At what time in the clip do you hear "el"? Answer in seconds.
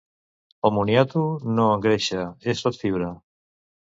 0.67-0.71